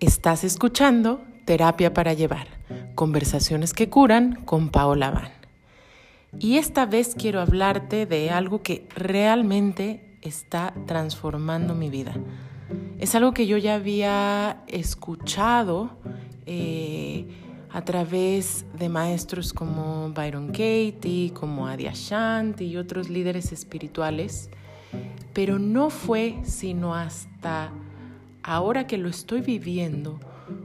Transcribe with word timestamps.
Estás 0.00 0.44
escuchando 0.44 1.20
Terapia 1.44 1.92
para 1.92 2.14
Llevar, 2.14 2.46
conversaciones 2.94 3.74
que 3.74 3.90
curan 3.90 4.36
con 4.46 4.70
Paola 4.70 5.10
Van. 5.10 5.30
Y 6.38 6.56
esta 6.56 6.86
vez 6.86 7.14
quiero 7.14 7.38
hablarte 7.38 8.06
de 8.06 8.30
algo 8.30 8.62
que 8.62 8.88
realmente 8.96 10.16
está 10.22 10.72
transformando 10.86 11.74
mi 11.74 11.90
vida. 11.90 12.14
Es 12.98 13.14
algo 13.14 13.34
que 13.34 13.46
yo 13.46 13.58
ya 13.58 13.74
había 13.74 14.64
escuchado 14.68 15.90
eh, 16.46 17.26
a 17.70 17.84
través 17.84 18.64
de 18.78 18.88
maestros 18.88 19.52
como 19.52 20.14
Byron 20.14 20.46
Katie, 20.46 21.32
como 21.34 21.66
Adi 21.66 21.88
Ashanti 21.88 22.64
y 22.64 22.78
otros 22.78 23.10
líderes 23.10 23.52
espirituales, 23.52 24.48
pero 25.34 25.58
no 25.58 25.90
fue 25.90 26.38
sino 26.44 26.94
hasta 26.94 27.70
ahora 28.42 28.86
que 28.86 28.98
lo 28.98 29.08
estoy 29.08 29.40
viviendo 29.40 30.20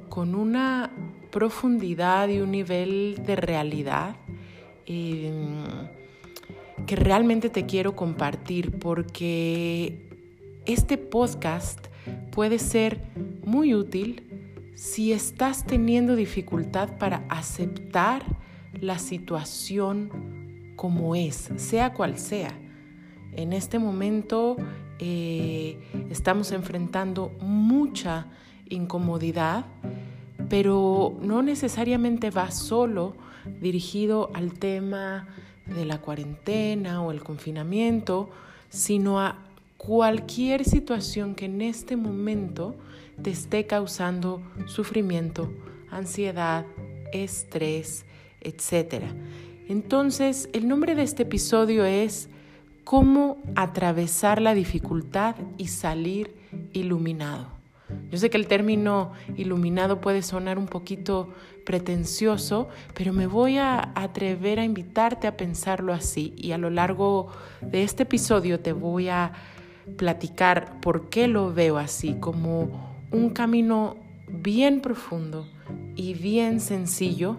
con 0.09 0.35
una 0.35 0.91
profundidad 1.31 2.29
y 2.29 2.39
un 2.39 2.51
nivel 2.51 3.21
de 3.25 3.35
realidad 3.35 4.15
em, 4.85 5.63
que 6.85 6.95
realmente 6.95 7.49
te 7.49 7.65
quiero 7.65 7.95
compartir 7.95 8.77
porque 8.79 10.09
este 10.65 10.97
podcast 10.97 11.87
puede 12.31 12.59
ser 12.59 13.01
muy 13.43 13.73
útil 13.73 14.71
si 14.75 15.13
estás 15.13 15.65
teniendo 15.65 16.15
dificultad 16.15 16.97
para 16.97 17.25
aceptar 17.29 18.23
la 18.79 18.99
situación 18.99 20.73
como 20.75 21.15
es, 21.15 21.49
sea 21.55 21.93
cual 21.93 22.17
sea. 22.17 22.57
En 23.33 23.53
este 23.53 23.79
momento 23.79 24.57
eh, 24.99 25.77
estamos 26.09 26.51
enfrentando 26.51 27.31
mucha 27.39 28.27
incomodidad, 28.69 29.65
pero 30.49 31.17
no 31.21 31.41
necesariamente 31.41 32.29
va 32.29 32.51
solo 32.51 33.15
dirigido 33.61 34.31
al 34.33 34.53
tema 34.53 35.27
de 35.65 35.85
la 35.85 35.99
cuarentena 35.99 37.01
o 37.01 37.11
el 37.11 37.23
confinamiento, 37.23 38.29
sino 38.69 39.19
a 39.19 39.39
cualquier 39.77 40.65
situación 40.65 41.35
que 41.35 41.45
en 41.45 41.61
este 41.61 41.95
momento 41.95 42.75
te 43.21 43.31
esté 43.31 43.65
causando 43.65 44.41
sufrimiento, 44.65 45.51
ansiedad, 45.89 46.65
estrés, 47.13 48.05
etc. 48.41 49.05
Entonces, 49.67 50.49
el 50.53 50.67
nombre 50.67 50.95
de 50.95 51.03
este 51.03 51.23
episodio 51.23 51.85
es 51.85 52.29
cómo 52.85 53.37
atravesar 53.55 54.41
la 54.41 54.53
dificultad 54.53 55.35
y 55.57 55.67
salir 55.67 56.33
iluminado. 56.71 57.47
Yo 58.09 58.17
sé 58.17 58.29
que 58.29 58.37
el 58.37 58.47
término 58.47 59.11
iluminado 59.35 59.99
puede 59.99 60.21
sonar 60.21 60.57
un 60.57 60.67
poquito 60.67 61.29
pretencioso, 61.65 62.69
pero 62.93 63.11
me 63.11 63.27
voy 63.27 63.57
a 63.57 63.91
atrever 63.95 64.59
a 64.59 64.63
invitarte 64.63 65.27
a 65.27 65.35
pensarlo 65.35 65.93
así 65.93 66.33
y 66.37 66.51
a 66.51 66.57
lo 66.57 66.69
largo 66.69 67.27
de 67.61 67.83
este 67.83 68.03
episodio 68.03 68.59
te 68.59 68.71
voy 68.71 69.09
a 69.09 69.33
platicar 69.97 70.79
por 70.79 71.09
qué 71.09 71.27
lo 71.27 71.53
veo 71.53 71.77
así, 71.77 72.15
como 72.19 72.95
un 73.11 73.31
camino 73.31 73.97
bien 74.29 74.81
profundo 74.81 75.47
y 75.95 76.13
bien 76.13 76.59
sencillo 76.59 77.37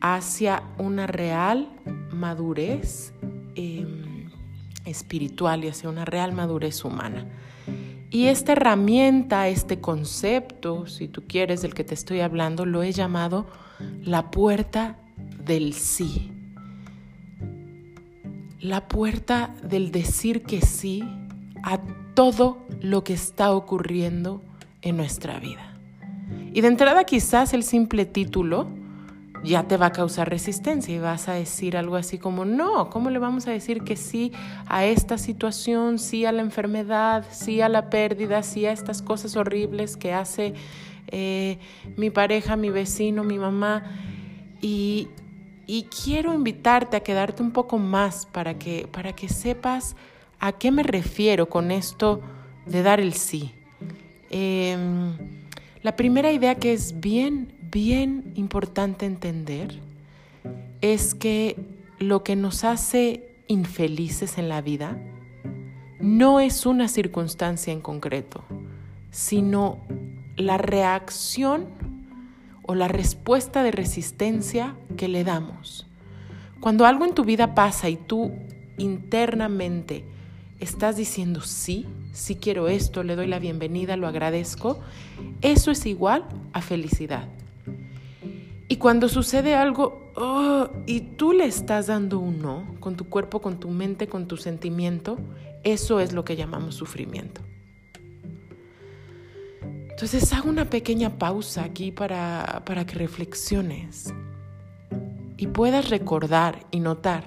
hacia 0.00 0.62
una 0.78 1.06
real 1.06 1.68
madurez. 2.12 3.12
Em, 3.54 4.07
espiritual 4.88 5.64
y 5.64 5.68
hacia 5.68 5.88
una 5.88 6.04
real 6.04 6.32
madurez 6.32 6.84
humana. 6.84 7.26
Y 8.10 8.26
esta 8.26 8.52
herramienta, 8.52 9.48
este 9.48 9.80
concepto, 9.80 10.86
si 10.86 11.08
tú 11.08 11.24
quieres, 11.28 11.62
del 11.62 11.74
que 11.74 11.84
te 11.84 11.94
estoy 11.94 12.20
hablando, 12.20 12.64
lo 12.64 12.82
he 12.82 12.92
llamado 12.92 13.46
la 14.02 14.30
puerta 14.30 14.96
del 15.44 15.74
sí. 15.74 16.32
La 18.60 18.88
puerta 18.88 19.54
del 19.62 19.92
decir 19.92 20.42
que 20.42 20.62
sí 20.62 21.04
a 21.62 21.78
todo 22.14 22.66
lo 22.80 23.04
que 23.04 23.12
está 23.12 23.52
ocurriendo 23.52 24.42
en 24.82 24.96
nuestra 24.96 25.38
vida. 25.38 25.74
Y 26.52 26.62
de 26.62 26.68
entrada 26.68 27.04
quizás 27.04 27.52
el 27.52 27.62
simple 27.62 28.06
título 28.06 28.68
ya 29.42 29.64
te 29.64 29.76
va 29.76 29.86
a 29.86 29.92
causar 29.92 30.28
resistencia 30.28 30.94
y 30.94 30.98
vas 30.98 31.28
a 31.28 31.34
decir 31.34 31.76
algo 31.76 31.96
así 31.96 32.18
como, 32.18 32.44
no, 32.44 32.90
¿cómo 32.90 33.10
le 33.10 33.18
vamos 33.18 33.46
a 33.46 33.50
decir 33.50 33.82
que 33.82 33.96
sí 33.96 34.32
a 34.66 34.84
esta 34.84 35.18
situación, 35.18 35.98
sí 35.98 36.24
a 36.24 36.32
la 36.32 36.42
enfermedad, 36.42 37.24
sí 37.30 37.60
a 37.60 37.68
la 37.68 37.90
pérdida, 37.90 38.42
sí 38.42 38.66
a 38.66 38.72
estas 38.72 39.02
cosas 39.02 39.36
horribles 39.36 39.96
que 39.96 40.12
hace 40.12 40.54
eh, 41.08 41.58
mi 41.96 42.10
pareja, 42.10 42.56
mi 42.56 42.70
vecino, 42.70 43.24
mi 43.24 43.38
mamá? 43.38 43.84
Y, 44.60 45.08
y, 45.66 45.84
quiero 45.84 46.34
invitarte 46.34 46.96
a 46.96 47.00
quedarte 47.00 47.42
un 47.42 47.52
poco 47.52 47.78
más 47.78 48.26
para 48.26 48.58
que, 48.58 48.88
para 48.90 49.14
que 49.14 49.28
sepas 49.28 49.94
a 50.40 50.52
qué 50.52 50.72
me 50.72 50.82
refiero 50.82 51.48
con 51.48 51.70
esto 51.70 52.20
de 52.66 52.82
dar 52.82 53.00
el 53.00 53.14
sí. 53.14 53.52
Em, 54.30 55.16
la 55.82 55.96
primera 55.96 56.32
idea 56.32 56.56
que 56.56 56.72
es 56.72 57.00
bien, 57.00 57.52
bien 57.70 58.32
importante 58.34 59.06
entender 59.06 59.80
es 60.80 61.14
que 61.14 61.56
lo 61.98 62.22
que 62.22 62.36
nos 62.36 62.64
hace 62.64 63.34
infelices 63.48 64.38
en 64.38 64.48
la 64.48 64.60
vida 64.60 64.96
no 66.00 66.40
es 66.40 66.66
una 66.66 66.88
circunstancia 66.88 67.72
en 67.72 67.80
concreto, 67.80 68.44
sino 69.10 69.78
la 70.36 70.58
reacción 70.58 71.66
o 72.62 72.74
la 72.74 72.88
respuesta 72.88 73.62
de 73.62 73.72
resistencia 73.72 74.76
que 74.96 75.08
le 75.08 75.24
damos. 75.24 75.86
Cuando 76.60 76.86
algo 76.86 77.04
en 77.04 77.14
tu 77.14 77.24
vida 77.24 77.54
pasa 77.54 77.88
y 77.88 77.96
tú 77.96 78.32
internamente 78.76 80.04
estás 80.60 80.96
diciendo 80.96 81.40
sí, 81.40 81.86
sí 82.12 82.36
quiero 82.36 82.68
esto, 82.68 83.02
le 83.02 83.16
doy 83.16 83.26
la 83.26 83.38
bienvenida, 83.38 83.96
lo 83.96 84.06
agradezco, 84.06 84.78
eso 85.40 85.70
es 85.70 85.86
igual 85.86 86.24
a 86.52 86.60
felicidad. 86.60 87.28
Y 88.68 88.76
cuando 88.76 89.08
sucede 89.08 89.54
algo 89.54 90.12
oh, 90.14 90.68
y 90.86 91.00
tú 91.00 91.32
le 91.32 91.46
estás 91.46 91.86
dando 91.86 92.18
un 92.18 92.40
no 92.40 92.76
con 92.80 92.96
tu 92.96 93.08
cuerpo, 93.08 93.40
con 93.40 93.58
tu 93.58 93.70
mente, 93.70 94.08
con 94.08 94.28
tu 94.28 94.36
sentimiento, 94.36 95.18
eso 95.64 96.00
es 96.00 96.12
lo 96.12 96.24
que 96.24 96.36
llamamos 96.36 96.74
sufrimiento. 96.74 97.40
Entonces 99.62 100.32
hago 100.32 100.50
una 100.50 100.70
pequeña 100.70 101.18
pausa 101.18 101.64
aquí 101.64 101.90
para, 101.90 102.62
para 102.66 102.84
que 102.84 102.94
reflexiones 102.94 104.12
y 105.36 105.46
puedas 105.46 105.88
recordar 105.88 106.66
y 106.70 106.80
notar. 106.80 107.24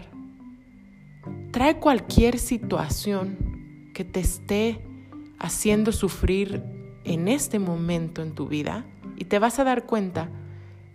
Trae 1.51 1.80
cualquier 1.80 2.38
situación 2.38 3.90
que 3.94 4.06
te 4.06 4.19
esté 4.19 4.80
haciendo 5.40 5.91
sufrir 5.91 6.63
en 7.03 7.28
este 7.28 7.57
momento 7.57 8.22
en 8.22 8.35
tu 8.35 8.47
vida 8.47 8.85
y 9.18 9.25
te 9.25 9.40
vas 9.40 9.59
a 9.59 9.63
dar 9.63 9.85
cuenta 9.85 10.30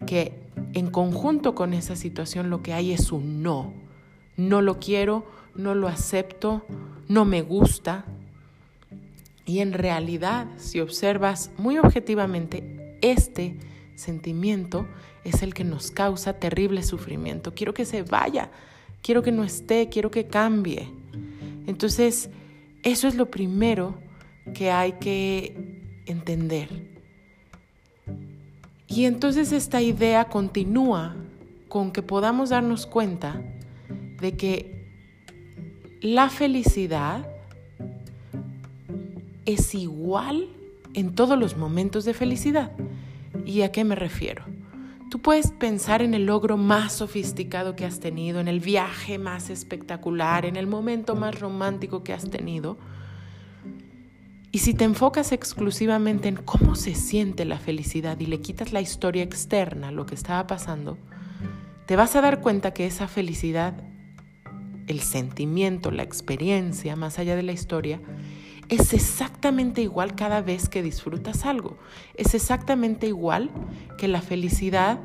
que 0.07 0.33
en 0.73 0.91
conjunto 0.91 1.55
con 1.55 1.75
esa 1.75 1.97
situación 1.97 2.51
lo 2.51 2.63
que 2.63 2.73
hay 2.73 2.93
es 2.93 3.13
un 3.13 3.43
no. 3.43 3.73
No 4.37 4.63
lo 4.63 4.79
quiero, 4.79 5.27
no 5.55 5.75
lo 5.75 5.89
acepto, 5.89 6.65
no 7.09 7.25
me 7.25 7.43
gusta. 7.43 8.05
Y 9.45 9.61
en 9.61 9.73
realidad, 9.73 10.49
si 10.57 10.81
observas 10.81 11.51
muy 11.59 11.79
objetivamente, 11.79 12.99
este 13.01 13.57
sentimiento 13.95 14.87
es 15.25 15.43
el 15.43 15.55
que 15.55 15.65
nos 15.65 15.91
causa 15.91 16.35
terrible 16.35 16.83
sufrimiento. 16.83 17.55
Quiero 17.55 17.75
que 17.75 17.85
se 17.85 18.03
vaya, 18.03 18.51
quiero 19.03 19.23
que 19.23 19.33
no 19.33 19.45
esté, 19.45 19.89
quiero 19.89 20.11
que 20.11 20.27
cambie. 20.27 20.89
Entonces, 21.67 22.31
eso 22.83 23.09
es 23.09 23.15
lo 23.17 23.31
primero 23.31 23.99
que 24.55 24.71
hay 24.71 24.93
que 24.93 26.03
entender. 26.07 26.96
Y 28.89 29.05
entonces 29.05 29.53
esta 29.53 29.83
idea 29.83 30.27
continúa 30.27 31.17
con 31.69 31.93
que 31.93 32.03
podamos 32.03 32.51
darnos 32.51 32.87
cuenta 32.87 33.43
de 34.21 34.37
que 34.37 34.77
la 36.01 36.31
felicidad 36.31 37.27
es 39.45 39.75
igual 39.75 40.49
en 40.95 41.15
todos 41.15 41.39
los 41.39 41.57
momentos 41.57 42.05
de 42.05 42.15
felicidad. 42.15 42.73
¿Y 43.45 43.63
a 43.63 43.73
qué 43.73 43.85
me 43.85 43.95
refiero? 43.95 44.45
Tú 45.11 45.21
puedes 45.21 45.53
pensar 45.53 46.03
en 46.03 46.15
el 46.15 46.27
logro 46.27 46.57
más 46.57 46.95
sofisticado 46.95 47.77
que 47.77 47.85
has 47.85 48.01
tenido, 48.01 48.41
en 48.41 48.49
el 48.49 48.61
viaje 48.61 49.19
más 49.19 49.51
espectacular, 49.51 50.45
en 50.45 50.57
el 50.57 50.67
momento 50.67 51.15
más 51.15 51.39
romántico 51.39 52.03
que 52.03 52.13
has 52.13 52.29
tenido, 52.29 52.77
y 54.57 54.61
si 54.61 54.73
te 54.73 54.85
enfocas 54.85 55.33
exclusivamente 55.33 56.29
en 56.29 56.37
cómo 56.37 56.77
se 56.77 56.95
siente 56.95 57.45
la 57.45 57.59
felicidad 57.59 58.19
y 58.21 58.25
le 58.25 58.41
quitas 58.41 58.73
la 58.73 58.81
historia 58.81 59.23
externa, 59.23 59.91
lo 59.91 60.07
que 60.07 60.15
estaba 60.15 60.47
pasando, 60.47 60.97
te 61.85 61.95
vas 61.95 62.17
a 62.17 62.23
dar 62.23 62.41
cuenta 62.41 62.73
que 62.73 62.87
esa 62.87 63.07
felicidad, 63.07 63.75
el 64.87 65.01
sentimiento, 65.01 65.91
la 65.91 66.05
experiencia, 66.05 66.97
más 66.97 67.19
allá 67.19 67.37
de 67.37 67.43
la 67.43 67.53
historia, 67.53 68.01
es 68.71 68.95
exactamente 68.95 69.83
igual 69.83 70.15
cada 70.15 70.41
vez 70.41 70.71
que 70.71 70.83
disfrutas 70.83 71.45
algo. 71.45 71.77
Es 72.15 72.33
exactamente 72.33 73.07
igual 73.07 73.51
que 73.99 74.09
la 74.09 74.23
felicidad 74.23 75.01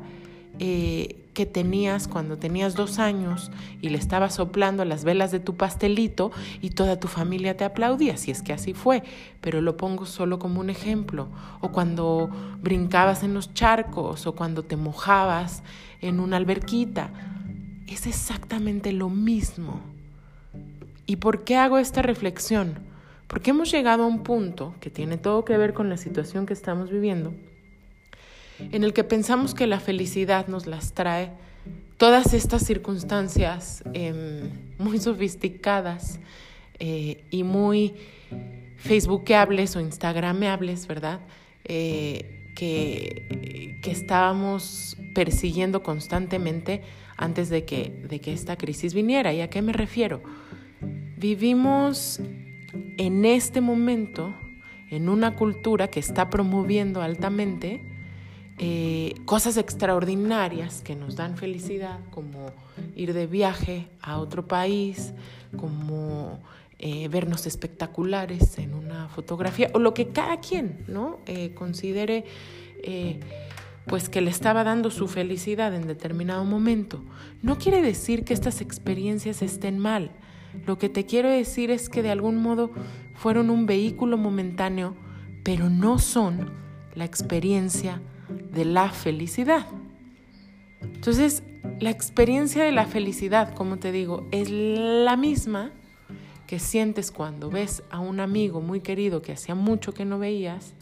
eh, 0.60 1.21
que 1.34 1.46
tenías 1.46 2.08
cuando 2.08 2.36
tenías 2.38 2.74
dos 2.74 2.98
años 2.98 3.50
y 3.80 3.88
le 3.88 3.98
estabas 3.98 4.34
soplando 4.34 4.84
las 4.84 5.04
velas 5.04 5.30
de 5.30 5.40
tu 5.40 5.56
pastelito 5.56 6.30
y 6.60 6.70
toda 6.70 7.00
tu 7.00 7.08
familia 7.08 7.56
te 7.56 7.64
aplaudía, 7.64 8.16
si 8.16 8.30
es 8.30 8.42
que 8.42 8.52
así 8.52 8.74
fue, 8.74 9.02
pero 9.40 9.60
lo 9.60 9.76
pongo 9.76 10.04
solo 10.04 10.38
como 10.38 10.60
un 10.60 10.70
ejemplo. 10.70 11.28
O 11.60 11.72
cuando 11.72 12.28
brincabas 12.60 13.22
en 13.22 13.34
los 13.34 13.54
charcos 13.54 14.26
o 14.26 14.34
cuando 14.34 14.62
te 14.62 14.76
mojabas 14.76 15.62
en 16.00 16.20
una 16.20 16.36
alberquita. 16.36 17.10
Es 17.86 18.06
exactamente 18.06 18.92
lo 18.92 19.08
mismo. 19.08 19.80
¿Y 21.06 21.16
por 21.16 21.44
qué 21.44 21.56
hago 21.56 21.78
esta 21.78 22.02
reflexión? 22.02 22.78
Porque 23.26 23.50
hemos 23.50 23.70
llegado 23.70 24.04
a 24.04 24.06
un 24.06 24.22
punto 24.22 24.74
que 24.80 24.90
tiene 24.90 25.16
todo 25.16 25.44
que 25.44 25.56
ver 25.56 25.72
con 25.72 25.88
la 25.88 25.96
situación 25.96 26.44
que 26.44 26.52
estamos 26.52 26.90
viviendo 26.90 27.32
en 28.70 28.84
el 28.84 28.92
que 28.92 29.04
pensamos 29.04 29.54
que 29.54 29.66
la 29.66 29.80
felicidad 29.80 30.46
nos 30.46 30.66
las 30.66 30.92
trae 30.92 31.30
todas 31.96 32.34
estas 32.34 32.64
circunstancias 32.64 33.82
em, 33.92 34.50
muy 34.78 34.98
sofisticadas 34.98 36.18
eh, 36.78 37.24
y 37.30 37.44
muy 37.44 37.94
facebookeables 38.76 39.76
o 39.76 39.80
instagrameables, 39.80 40.86
¿verdad? 40.86 41.20
Eh, 41.64 42.50
que, 42.56 43.78
que, 43.82 43.90
estábamos 43.90 44.96
persiguiendo 45.14 45.82
constantemente 45.82 46.82
antes 47.16 47.48
de 47.48 47.64
que, 47.64 48.04
de 48.08 48.20
que 48.20 48.32
esta 48.32 48.56
crisis 48.56 48.94
viniera. 48.94 49.32
¿Y 49.32 49.40
a 49.40 49.48
qué 49.48 49.62
me 49.62 49.72
refiero? 49.72 50.22
Vivimos 51.16 52.20
en 52.98 53.24
este 53.24 53.60
momento 53.60 54.34
en 54.90 55.08
una 55.08 55.36
cultura 55.36 55.88
que 55.88 56.00
está 56.00 56.28
promoviendo 56.28 57.00
altamente 57.00 57.80
eh, 58.58 59.14
cosas 59.24 59.56
extraordinarias 59.56 60.82
que 60.82 60.94
nos 60.94 61.16
dan 61.16 61.36
felicidad, 61.36 61.98
como 62.10 62.52
ir 62.94 63.12
de 63.14 63.26
viaje 63.26 63.88
a 64.00 64.18
otro 64.18 64.46
país, 64.46 65.12
como 65.56 66.38
eh, 66.78 67.08
vernos 67.08 67.46
espectaculares 67.46 68.58
en 68.58 68.74
una 68.74 69.08
fotografía, 69.08 69.70
o 69.74 69.78
lo 69.78 69.94
que 69.94 70.08
cada 70.08 70.40
quien 70.40 70.84
¿no? 70.86 71.18
Eh, 71.26 71.54
considere 71.54 72.24
pues 73.86 74.08
que 74.08 74.20
le 74.20 74.30
estaba 74.30 74.64
dando 74.64 74.90
su 74.90 75.06
felicidad 75.06 75.72
en 75.72 75.86
determinado 75.86 76.44
momento. 76.44 77.00
No 77.42 77.56
quiere 77.56 77.80
decir 77.80 78.24
que 78.24 78.34
estas 78.34 78.60
experiencias 78.60 79.40
estén 79.40 79.78
mal. 79.78 80.10
Lo 80.66 80.78
que 80.78 80.88
te 80.88 81.06
quiero 81.06 81.30
decir 81.30 81.70
es 81.70 81.88
que 81.88 82.02
de 82.02 82.10
algún 82.10 82.36
modo 82.36 82.70
fueron 83.14 83.50
un 83.50 83.66
vehículo 83.66 84.18
momentáneo, 84.18 84.96
pero 85.44 85.70
no 85.70 86.00
son 86.00 86.50
la 86.96 87.04
experiencia 87.04 88.00
de 88.32 88.64
la 88.64 88.90
felicidad. 88.90 89.66
Entonces, 90.80 91.42
la 91.80 91.90
experiencia 91.90 92.64
de 92.64 92.72
la 92.72 92.86
felicidad, 92.86 93.54
como 93.54 93.78
te 93.78 93.92
digo, 93.92 94.26
es 94.30 94.50
la 94.50 95.16
misma 95.16 95.72
que 96.46 96.58
sientes 96.58 97.10
cuando 97.10 97.50
ves 97.50 97.82
a 97.90 98.00
un 98.00 98.20
amigo 98.20 98.60
muy 98.60 98.80
querido 98.80 99.22
que 99.22 99.32
hacía 99.32 99.54
mucho 99.54 99.94
que 99.94 100.04
no 100.04 100.18
veías, 100.18 100.74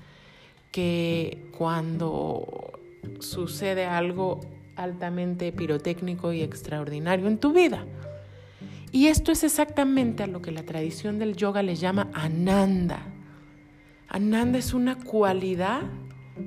que 0.72 1.48
cuando 1.56 2.72
sucede 3.20 3.86
algo 3.86 4.40
altamente 4.76 5.52
pirotécnico 5.52 6.32
y 6.32 6.42
extraordinario 6.42 7.26
en 7.28 7.38
tu 7.38 7.52
vida. 7.52 7.84
Y 8.92 9.06
esto 9.06 9.30
es 9.30 9.44
exactamente 9.44 10.22
a 10.22 10.26
lo 10.26 10.42
que 10.42 10.50
la 10.50 10.64
tradición 10.64 11.18
del 11.18 11.36
yoga 11.36 11.62
le 11.62 11.76
llama 11.76 12.10
ananda. 12.12 13.02
Ananda 14.08 14.58
es 14.58 14.74
una 14.74 14.96
cualidad 14.96 15.82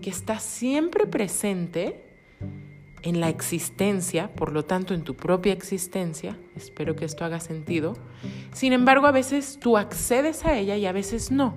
que 0.01 0.09
está 0.09 0.39
siempre 0.39 1.05
presente 1.05 2.03
en 3.01 3.19
la 3.19 3.29
existencia, 3.29 4.33
por 4.33 4.53
lo 4.53 4.63
tanto 4.63 4.93
en 4.93 5.03
tu 5.03 5.15
propia 5.15 5.51
existencia, 5.53 6.37
espero 6.55 6.95
que 6.95 7.05
esto 7.05 7.25
haga 7.25 7.39
sentido, 7.39 7.97
sin 8.53 8.71
embargo 8.71 9.07
a 9.07 9.11
veces 9.11 9.59
tú 9.59 9.77
accedes 9.77 10.45
a 10.45 10.57
ella 10.57 10.77
y 10.77 10.85
a 10.85 10.93
veces 10.93 11.31
no. 11.31 11.55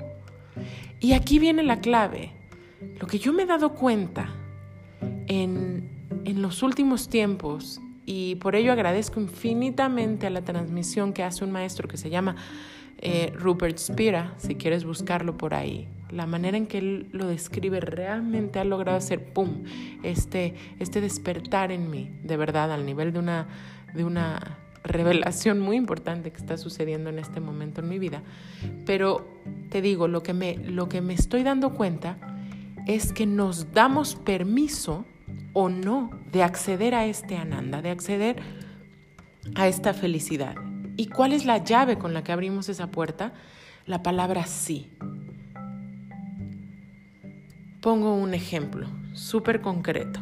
Y 0.98 1.12
aquí 1.12 1.38
viene 1.38 1.62
la 1.62 1.80
clave. 1.80 2.32
Lo 2.98 3.06
que 3.06 3.18
yo 3.18 3.32
me 3.32 3.44
he 3.44 3.46
dado 3.46 3.74
cuenta 3.74 4.34
en, 5.28 5.88
en 6.24 6.42
los 6.42 6.62
últimos 6.62 7.08
tiempos, 7.08 7.80
y 8.06 8.36
por 8.36 8.54
ello 8.54 8.72
agradezco 8.72 9.20
infinitamente 9.20 10.26
a 10.26 10.30
la 10.30 10.42
transmisión 10.42 11.12
que 11.12 11.24
hace 11.24 11.44
un 11.44 11.50
maestro 11.50 11.88
que 11.88 11.96
se 11.96 12.08
llama 12.08 12.36
eh, 12.98 13.32
Rupert 13.34 13.78
Spira, 13.78 14.34
si 14.38 14.54
quieres 14.54 14.84
buscarlo 14.84 15.36
por 15.36 15.54
ahí. 15.54 15.88
La 16.10 16.26
manera 16.26 16.56
en 16.56 16.66
que 16.66 16.78
él 16.78 17.08
lo 17.12 17.26
describe 17.26 17.80
realmente 17.80 18.58
ha 18.58 18.64
logrado 18.64 18.96
hacer, 18.98 19.32
¡pum!, 19.32 19.64
este, 20.02 20.54
este 20.78 21.00
despertar 21.00 21.72
en 21.72 21.90
mí, 21.90 22.10
de 22.22 22.36
verdad, 22.36 22.72
al 22.72 22.86
nivel 22.86 23.12
de 23.12 23.18
una, 23.18 23.48
de 23.94 24.04
una 24.04 24.58
revelación 24.84 25.60
muy 25.60 25.76
importante 25.76 26.30
que 26.30 26.38
está 26.38 26.56
sucediendo 26.56 27.10
en 27.10 27.18
este 27.18 27.40
momento 27.40 27.80
en 27.80 27.88
mi 27.88 27.98
vida. 27.98 28.22
Pero 28.84 29.26
te 29.68 29.82
digo, 29.82 30.08
lo 30.08 30.22
que 30.22 30.32
me, 30.32 30.56
lo 30.58 30.88
que 30.88 31.00
me 31.00 31.14
estoy 31.14 31.42
dando 31.42 31.74
cuenta 31.74 32.18
es 32.86 33.12
que 33.12 33.26
nos 33.26 33.72
damos 33.72 34.14
permiso 34.14 35.04
o 35.52 35.68
no 35.68 36.10
de 36.30 36.42
acceder 36.42 36.94
a 36.94 37.06
este 37.06 37.36
ananda, 37.36 37.82
de 37.82 37.90
acceder 37.90 38.36
a 39.54 39.68
esta 39.68 39.92
felicidad. 39.92 40.54
¿Y 40.96 41.08
cuál 41.08 41.32
es 41.32 41.44
la 41.44 41.58
llave 41.58 41.98
con 41.98 42.14
la 42.14 42.22
que 42.22 42.32
abrimos 42.32 42.68
esa 42.68 42.90
puerta? 42.90 43.32
La 43.86 44.02
palabra 44.02 44.46
sí. 44.46 44.90
Pongo 47.86 48.16
un 48.16 48.34
ejemplo 48.34 48.88
súper 49.12 49.60
concreto. 49.60 50.18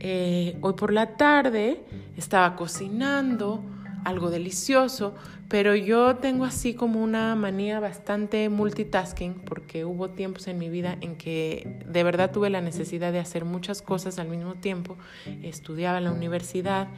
Eh, 0.00 0.56
hoy 0.62 0.72
por 0.72 0.90
la 0.90 1.18
tarde 1.18 1.84
estaba 2.16 2.56
cocinando 2.56 3.62
algo 4.06 4.30
delicioso, 4.30 5.14
pero 5.52 5.76
yo 5.76 6.16
tengo 6.16 6.46
así 6.46 6.72
como 6.72 7.02
una 7.02 7.36
manía 7.36 7.78
bastante 7.78 8.48
multitasking 8.48 9.34
porque 9.34 9.84
hubo 9.84 10.08
tiempos 10.08 10.48
en 10.48 10.56
mi 10.56 10.70
vida 10.70 10.96
en 11.02 11.14
que 11.14 11.76
de 11.86 12.02
verdad 12.02 12.32
tuve 12.32 12.48
la 12.48 12.62
necesidad 12.62 13.12
de 13.12 13.18
hacer 13.18 13.44
muchas 13.44 13.82
cosas 13.82 14.18
al 14.18 14.28
mismo 14.28 14.54
tiempo. 14.54 14.96
Estudiaba 15.42 15.98
en 15.98 16.04
la 16.04 16.12
universidad 16.12 16.88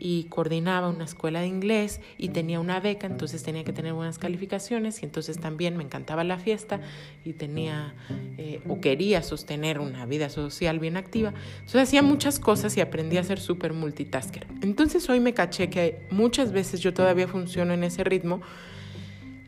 y 0.00 0.24
coordinaba 0.24 0.88
una 0.88 1.04
escuela 1.04 1.38
de 1.40 1.46
inglés 1.46 2.00
y 2.18 2.30
tenía 2.30 2.58
una 2.58 2.80
beca, 2.80 3.06
entonces 3.06 3.44
tenía 3.44 3.62
que 3.62 3.72
tener 3.72 3.92
buenas 3.92 4.18
calificaciones 4.18 5.00
y 5.02 5.06
entonces 5.06 5.38
también 5.38 5.76
me 5.76 5.84
encantaba 5.84 6.24
la 6.24 6.36
fiesta 6.36 6.80
y 7.24 7.34
tenía 7.34 7.94
eh, 8.38 8.60
o 8.68 8.80
quería 8.80 9.22
sostener 9.22 9.78
una 9.78 10.04
vida 10.04 10.30
social 10.30 10.80
bien 10.80 10.96
activa. 10.96 11.32
Entonces 11.60 11.82
hacía 11.82 12.02
muchas 12.02 12.40
cosas 12.40 12.76
y 12.76 12.80
aprendí 12.80 13.18
a 13.18 13.22
ser 13.22 13.38
súper 13.38 13.72
multitasker. 13.72 14.48
Entonces 14.62 15.08
hoy 15.08 15.20
me 15.20 15.32
caché 15.32 15.70
que 15.70 16.00
muchas 16.10 16.50
veces 16.50 16.80
yo 16.80 16.92
todavía 16.92 17.28
funciono 17.28 17.72
en 17.72 17.84
ese 17.84 17.99
ritmo 18.04 18.40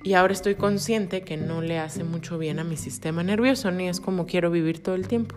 y 0.02 0.14
ahora 0.14 0.32
estoy 0.32 0.56
consciente 0.56 1.22
que 1.22 1.36
no 1.36 1.62
le 1.62 1.78
hace 1.78 2.04
mucho 2.04 2.38
bien 2.38 2.58
a 2.58 2.64
mi 2.64 2.76
sistema 2.76 3.22
nervioso 3.22 3.70
ni 3.70 3.88
es 3.88 4.00
como 4.00 4.26
quiero 4.26 4.50
vivir 4.50 4.82
todo 4.82 4.94
el 4.94 5.06
tiempo. 5.06 5.36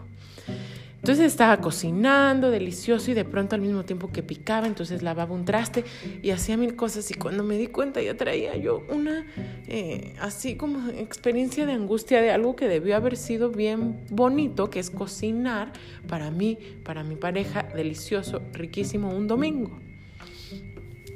Entonces 1.05 1.27
estaba 1.27 1.57
cocinando, 1.57 2.49
delicioso, 2.49 3.11
y 3.11 3.13
de 3.13 3.25
pronto 3.25 3.53
al 3.53 3.61
mismo 3.61 3.85
tiempo 3.85 4.11
que 4.11 4.23
picaba, 4.23 4.65
entonces 4.65 5.03
lavaba 5.03 5.35
un 5.35 5.45
traste 5.45 5.83
y 6.23 6.31
hacía 6.31 6.57
mil 6.57 6.75
cosas. 6.75 7.11
Y 7.11 7.13
cuando 7.13 7.43
me 7.43 7.59
di 7.59 7.67
cuenta 7.67 8.01
ya 8.01 8.17
traía 8.17 8.57
yo 8.57 8.83
una, 8.89 9.23
eh, 9.67 10.15
así 10.19 10.55
como 10.55 10.89
experiencia 10.89 11.67
de 11.67 11.73
angustia 11.73 12.23
de 12.23 12.31
algo 12.31 12.55
que 12.55 12.67
debió 12.67 12.95
haber 12.95 13.17
sido 13.17 13.51
bien 13.51 13.99
bonito, 14.09 14.71
que 14.71 14.79
es 14.79 14.89
cocinar 14.89 15.73
para 16.07 16.31
mí, 16.31 16.57
para 16.83 17.03
mi 17.03 17.15
pareja, 17.15 17.61
delicioso, 17.75 18.41
riquísimo, 18.53 19.15
un 19.15 19.27
domingo. 19.27 19.84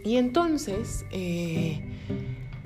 Y 0.03 0.17
entonces, 0.17 1.05
eh, 1.11 1.81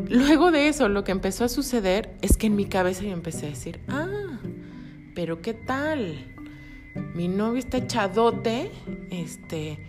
luego 0.09 0.51
de 0.51 0.67
eso, 0.67 0.89
lo 0.89 1.03
que 1.03 1.11
empezó 1.11 1.45
a 1.45 1.49
suceder 1.49 2.15
es 2.21 2.37
que 2.37 2.47
en 2.47 2.55
mi 2.55 2.65
cabeza 2.65 3.03
yo 3.03 3.11
empecé 3.11 3.47
a 3.47 3.49
decir, 3.49 3.79
ah, 3.87 4.39
pero 5.15 5.41
¿qué 5.41 5.53
tal? 5.53 6.25
Mi 7.15 7.27
novio 7.27 7.59
está 7.59 7.77
echadote, 7.77 8.71
este, 9.09 9.79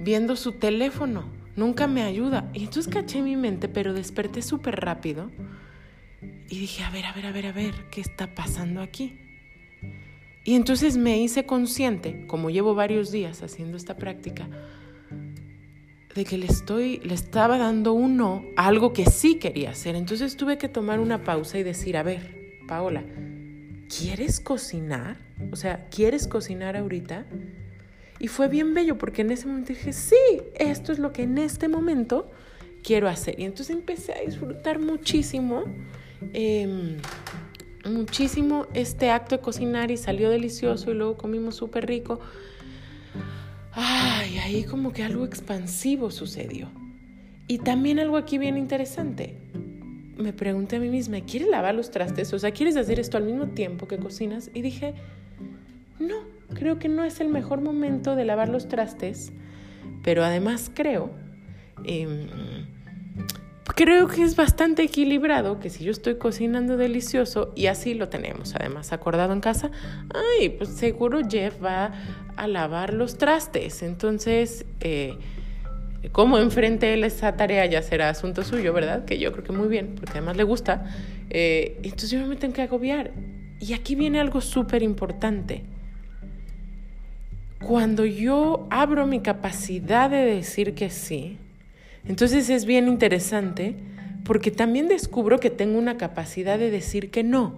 viendo 0.00 0.36
su 0.36 0.52
teléfono, 0.52 1.24
nunca 1.56 1.86
me 1.86 2.02
ayuda. 2.02 2.50
Y 2.54 2.64
entonces 2.64 2.92
caché 2.92 3.22
mi 3.22 3.36
mente, 3.36 3.68
pero 3.68 3.92
desperté 3.92 4.42
súper 4.42 4.80
rápido 4.80 5.30
y 6.50 6.58
dije, 6.58 6.82
a 6.82 6.90
ver, 6.90 7.04
a 7.04 7.12
ver, 7.12 7.26
a 7.26 7.32
ver, 7.32 7.46
a 7.46 7.52
ver, 7.52 7.74
¿qué 7.90 8.00
está 8.00 8.34
pasando 8.34 8.80
aquí? 8.80 9.18
Y 10.44 10.54
entonces 10.54 10.96
me 10.96 11.18
hice 11.18 11.44
consciente, 11.44 12.26
como 12.26 12.48
llevo 12.48 12.74
varios 12.74 13.10
días 13.10 13.42
haciendo 13.42 13.76
esta 13.76 13.96
práctica, 13.96 14.48
de 16.18 16.24
que 16.24 16.36
le 16.36 16.46
estoy, 16.46 16.98
le 16.98 17.14
estaba 17.14 17.58
dando 17.58 17.92
uno 17.92 18.44
a 18.56 18.66
algo 18.66 18.92
que 18.92 19.06
sí 19.06 19.36
quería 19.36 19.70
hacer. 19.70 19.94
Entonces 19.94 20.36
tuve 20.36 20.58
que 20.58 20.68
tomar 20.68 21.00
una 21.00 21.22
pausa 21.22 21.58
y 21.58 21.62
decir, 21.62 21.96
a 21.96 22.02
ver, 22.02 22.58
Paola, 22.66 23.04
¿quieres 23.88 24.40
cocinar? 24.40 25.16
O 25.52 25.56
sea, 25.56 25.86
¿quieres 25.90 26.26
cocinar 26.26 26.76
ahorita? 26.76 27.24
Y 28.18 28.26
fue 28.26 28.48
bien 28.48 28.74
bello 28.74 28.98
porque 28.98 29.22
en 29.22 29.30
ese 29.30 29.46
momento 29.46 29.68
dije, 29.68 29.92
sí, 29.92 30.16
esto 30.56 30.92
es 30.92 30.98
lo 30.98 31.12
que 31.12 31.22
en 31.22 31.38
este 31.38 31.68
momento 31.68 32.28
quiero 32.82 33.08
hacer. 33.08 33.38
Y 33.38 33.44
entonces 33.44 33.74
empecé 33.74 34.12
a 34.12 34.20
disfrutar 34.20 34.80
muchísimo 34.80 35.64
em, 36.32 36.96
muchísimo 37.88 38.66
este 38.74 39.10
acto 39.10 39.36
de 39.36 39.40
cocinar 39.40 39.92
y 39.92 39.96
salió 39.96 40.30
delicioso 40.30 40.90
y 40.90 40.94
luego 40.94 41.16
comimos 41.16 41.54
súper 41.54 41.86
rico. 41.86 42.18
Ay, 43.72 44.38
ahí 44.38 44.64
como 44.64 44.92
que 44.92 45.02
algo 45.02 45.24
expansivo 45.24 46.10
sucedió. 46.10 46.70
Y 47.46 47.58
también 47.58 47.98
algo 47.98 48.16
aquí 48.16 48.38
bien 48.38 48.56
interesante. 48.58 49.36
Me 50.16 50.32
pregunté 50.32 50.76
a 50.76 50.80
mí 50.80 50.88
misma, 50.88 51.20
¿quieres 51.20 51.48
lavar 51.48 51.74
los 51.74 51.90
trastes? 51.90 52.32
O 52.32 52.38
sea, 52.38 52.50
¿quieres 52.50 52.76
hacer 52.76 52.98
esto 52.98 53.16
al 53.16 53.24
mismo 53.24 53.48
tiempo 53.48 53.86
que 53.86 53.98
cocinas? 53.98 54.50
Y 54.52 54.62
dije, 54.62 54.94
no, 55.98 56.16
creo 56.54 56.78
que 56.78 56.88
no 56.88 57.04
es 57.04 57.20
el 57.20 57.28
mejor 57.28 57.60
momento 57.60 58.16
de 58.16 58.24
lavar 58.24 58.48
los 58.48 58.68
trastes, 58.68 59.32
pero 60.02 60.24
además 60.24 60.70
creo, 60.74 61.10
em, 61.84 62.57
creo 63.78 64.08
que 64.08 64.24
es 64.24 64.34
bastante 64.34 64.82
equilibrado 64.82 65.60
que 65.60 65.70
si 65.70 65.84
yo 65.84 65.92
estoy 65.92 66.16
cocinando 66.16 66.76
delicioso 66.76 67.52
y 67.54 67.66
así 67.66 67.94
lo 67.94 68.08
tenemos 68.08 68.56
además 68.56 68.92
acordado 68.92 69.32
en 69.32 69.38
casa, 69.40 69.70
ay, 70.12 70.48
pues 70.48 70.70
seguro 70.70 71.20
Jeff 71.30 71.62
va 71.62 71.92
a 72.36 72.48
lavar 72.48 72.92
los 72.92 73.16
trastes, 73.18 73.82
entonces... 73.82 74.66
Eh, 74.80 75.16
cómo 76.12 76.38
enfrente 76.38 76.94
él 76.94 77.04
esa 77.04 77.36
tarea 77.36 77.66
ya 77.66 77.82
será 77.82 78.08
asunto 78.08 78.42
suyo, 78.42 78.72
¿verdad? 78.72 79.04
Que 79.04 79.18
yo 79.18 79.32
creo 79.32 79.44
que 79.44 79.52
muy 79.52 79.68
bien, 79.68 79.94
porque 79.96 80.12
además 80.12 80.36
le 80.36 80.44
gusta. 80.44 80.86
Eh, 81.28 81.78
entonces 81.82 82.10
yo 82.10 82.24
me 82.26 82.36
tengo 82.36 82.54
que 82.54 82.62
agobiar. 82.62 83.10
Y 83.60 83.74
aquí 83.74 83.94
viene 83.96 84.20
algo 84.20 84.40
súper 84.40 84.82
importante. 84.84 85.64
Cuando 87.60 88.06
yo 88.06 88.68
abro 88.70 89.06
mi 89.06 89.20
capacidad 89.20 90.08
de 90.08 90.18
decir 90.18 90.74
que 90.74 90.88
sí, 90.88 91.36
entonces 92.08 92.50
es 92.50 92.64
bien 92.64 92.88
interesante 92.88 93.76
porque 94.24 94.50
también 94.50 94.88
descubro 94.88 95.40
que 95.40 95.50
tengo 95.50 95.78
una 95.78 95.96
capacidad 95.96 96.58
de 96.58 96.70
decir 96.70 97.10
que 97.10 97.22
no. 97.22 97.54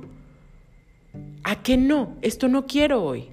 ¿A 1.43 1.63
qué 1.63 1.77
no? 1.77 2.17
Esto 2.23 2.49
no 2.49 2.67
quiero 2.67 3.03
hoy. 3.03 3.29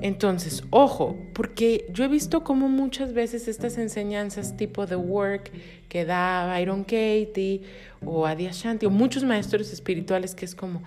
Entonces, 0.00 0.62
ojo, 0.70 1.16
porque 1.32 1.86
yo 1.92 2.04
he 2.04 2.08
visto 2.08 2.44
como 2.44 2.68
muchas 2.68 3.12
veces 3.12 3.48
estas 3.48 3.78
enseñanzas 3.78 4.56
tipo 4.56 4.86
de 4.86 4.96
work 4.96 5.50
que 5.88 6.04
da 6.04 6.46
Byron 6.46 6.84
Katie 6.84 7.62
o 8.04 8.26
Adi 8.26 8.46
Ashanti 8.46 8.86
o 8.86 8.90
muchos 8.90 9.24
maestros 9.24 9.72
espirituales 9.72 10.34
que 10.34 10.44
es 10.44 10.54
como 10.54 10.82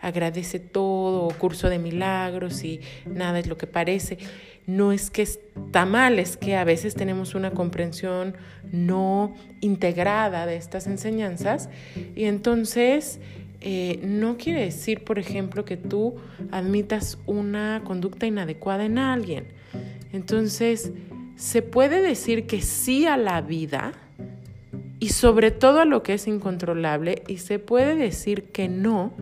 agradece 0.00 0.60
todo 0.60 1.26
o 1.26 1.34
curso 1.34 1.68
de 1.68 1.78
milagros 1.78 2.64
y 2.64 2.80
nada 3.04 3.38
es 3.38 3.46
lo 3.46 3.58
que 3.58 3.66
parece. 3.66 4.18
No 4.66 4.92
es 4.92 5.10
que 5.10 5.22
está 5.22 5.84
mal, 5.84 6.18
es 6.18 6.38
que 6.38 6.56
a 6.56 6.64
veces 6.64 6.94
tenemos 6.94 7.34
una 7.34 7.50
comprensión 7.50 8.34
no 8.72 9.34
integrada 9.60 10.46
de 10.46 10.56
estas 10.56 10.86
enseñanzas 10.86 11.68
y 12.16 12.24
entonces 12.24 13.20
eh, 13.66 13.98
no 14.02 14.36
quiere 14.36 14.60
decir, 14.60 15.04
por 15.04 15.18
ejemplo, 15.18 15.64
que 15.64 15.78
tú 15.78 16.16
admitas 16.50 17.16
una 17.24 17.80
conducta 17.82 18.26
inadecuada 18.26 18.84
en 18.84 18.98
alguien. 18.98 19.46
Entonces, 20.12 20.92
se 21.36 21.62
puede 21.62 22.02
decir 22.02 22.46
que 22.46 22.60
sí 22.60 23.06
a 23.06 23.16
la 23.16 23.40
vida 23.40 23.94
y 25.00 25.08
sobre 25.08 25.50
todo 25.50 25.80
a 25.80 25.86
lo 25.86 26.02
que 26.02 26.12
es 26.12 26.28
incontrolable 26.28 27.22
y 27.26 27.38
se 27.38 27.58
puede 27.58 27.94
decir 27.94 28.44
que 28.52 28.68
no 28.68 29.14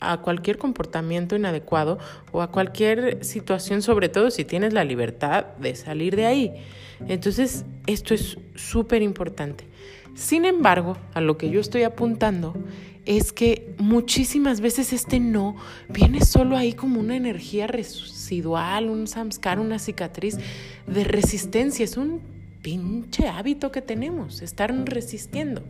a 0.00 0.22
cualquier 0.22 0.56
comportamiento 0.56 1.36
inadecuado 1.36 1.98
o 2.32 2.40
a 2.40 2.50
cualquier 2.50 3.22
situación, 3.22 3.82
sobre 3.82 4.08
todo 4.08 4.30
si 4.30 4.46
tienes 4.46 4.72
la 4.72 4.84
libertad 4.84 5.48
de 5.58 5.74
salir 5.74 6.16
de 6.16 6.24
ahí. 6.24 6.52
Entonces, 7.08 7.66
esto 7.86 8.14
es 8.14 8.38
súper 8.54 9.02
importante. 9.02 9.66
Sin 10.14 10.46
embargo, 10.46 10.96
a 11.12 11.20
lo 11.20 11.38
que 11.38 11.50
yo 11.50 11.60
estoy 11.60 11.82
apuntando 11.84 12.54
es 13.04 13.32
que 13.32 13.74
muchísimas 13.78 14.60
veces 14.60 14.92
este 14.92 15.18
no 15.18 15.56
viene 15.88 16.24
solo 16.24 16.56
ahí 16.56 16.72
como 16.72 17.00
una 17.00 17.16
energía 17.16 17.66
residual, 17.66 18.88
un 18.90 19.06
samskar, 19.06 19.58
una 19.58 19.78
cicatriz 19.78 20.38
de 20.86 21.04
resistencia. 21.04 21.84
Es 21.84 21.96
un 21.96 22.20
pinche 22.62 23.28
hábito 23.28 23.72
que 23.72 23.82
tenemos, 23.82 24.40
estar 24.42 24.72
resistiendo. 24.86 25.62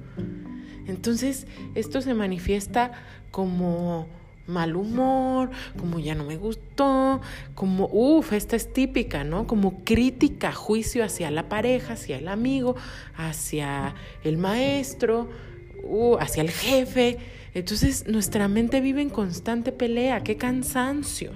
Entonces, 0.86 1.46
esto 1.74 2.02
se 2.02 2.12
manifiesta 2.12 2.92
como 3.30 4.08
mal 4.46 4.76
humor, 4.76 5.50
como 5.78 6.00
ya 6.00 6.14
no 6.14 6.24
me 6.24 6.36
gustó, 6.36 7.20
como, 7.54 7.88
uff, 7.92 8.32
esta 8.32 8.56
es 8.56 8.72
típica, 8.72 9.24
¿no? 9.24 9.46
Como 9.46 9.84
crítica, 9.84 10.52
juicio 10.52 11.04
hacia 11.04 11.30
la 11.30 11.48
pareja, 11.48 11.94
hacia 11.94 12.18
el 12.18 12.28
amigo, 12.28 12.74
hacia 13.16 13.94
el 14.24 14.36
maestro 14.38 15.30
hacia 16.20 16.42
el 16.42 16.50
jefe. 16.50 17.18
Entonces 17.54 18.06
nuestra 18.06 18.48
mente 18.48 18.80
vive 18.80 19.02
en 19.02 19.10
constante 19.10 19.72
pelea, 19.72 20.22
qué 20.22 20.36
cansancio. 20.36 21.32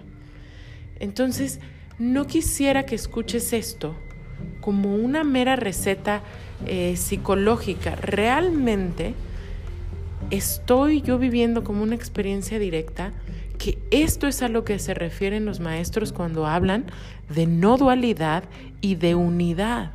Entonces 0.99 1.61
no 1.99 2.27
quisiera 2.27 2.85
que 2.87 2.95
escuches 2.95 3.53
esto 3.53 3.97
como 4.61 4.95
una 4.95 5.25
mera 5.25 5.57
receta 5.57 6.23
eh, 6.67 6.97
psicológica. 6.97 7.97
Realmente 7.97 9.15
estoy 10.31 11.03
yo 11.03 11.19
viviendo 11.19 11.65
como 11.65 11.83
una 11.83 11.95
experiencia 11.95 12.59
directa 12.59 13.13
que 13.59 13.79
esto 13.91 14.27
es 14.27 14.43
a 14.43 14.49
lo 14.49 14.65
que 14.65 14.79
se 14.79 14.95
refieren 14.95 15.45
los 15.45 15.61
maestros 15.61 16.13
cuando 16.13 16.47
hablan 16.47 16.87
de 17.35 17.47
no 17.47 17.77
dualidad 17.77 18.45
y 18.81 18.97
de 18.97 19.15
unidad. 19.15 19.93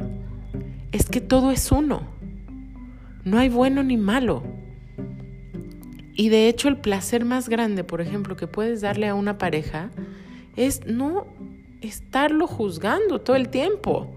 Es 0.91 1.07
que 1.07 1.21
todo 1.21 1.51
es 1.51 1.71
uno. 1.71 2.20
No 3.23 3.37
hay 3.37 3.49
bueno 3.49 3.83
ni 3.83 3.97
malo. 3.97 4.43
Y 6.13 6.29
de 6.29 6.47
hecho 6.47 6.67
el 6.67 6.77
placer 6.77 7.25
más 7.25 7.49
grande, 7.49 7.83
por 7.83 8.01
ejemplo, 8.01 8.35
que 8.35 8.47
puedes 8.47 8.81
darle 8.81 9.07
a 9.07 9.15
una 9.15 9.37
pareja 9.37 9.89
es 10.55 10.85
no 10.85 11.27
estarlo 11.81 12.47
juzgando 12.47 13.21
todo 13.21 13.35
el 13.35 13.49
tiempo 13.49 14.15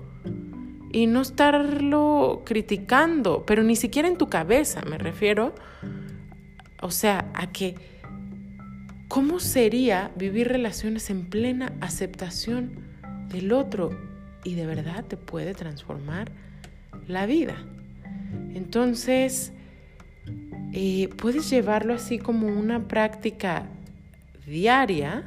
y 0.92 1.06
no 1.06 1.22
estarlo 1.22 2.42
criticando, 2.44 3.44
pero 3.46 3.62
ni 3.62 3.74
siquiera 3.74 4.06
en 4.06 4.16
tu 4.16 4.28
cabeza, 4.28 4.82
me 4.88 4.98
refiero. 4.98 5.54
O 6.80 6.90
sea, 6.90 7.30
a 7.34 7.50
que, 7.50 7.74
¿cómo 9.08 9.40
sería 9.40 10.12
vivir 10.16 10.48
relaciones 10.48 11.10
en 11.10 11.26
plena 11.30 11.72
aceptación 11.80 12.78
del 13.28 13.52
otro? 13.52 13.98
Y 14.44 14.54
de 14.54 14.66
verdad 14.66 15.04
te 15.04 15.16
puede 15.16 15.54
transformar 15.54 16.30
la 17.08 17.26
vida. 17.26 17.56
Entonces, 18.54 19.52
eh, 20.72 21.08
puedes 21.16 21.50
llevarlo 21.50 21.94
así 21.94 22.18
como 22.18 22.46
una 22.46 22.88
práctica 22.88 23.66
diaria, 24.46 25.24